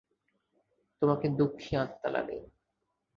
[1.01, 2.37] তোমাকে দুঃখী আত্মা লাগে।